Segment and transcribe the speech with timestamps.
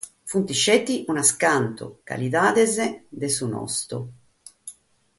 [0.31, 2.75] Sunt petzi unas cantas calidades
[3.23, 4.01] de su nostru.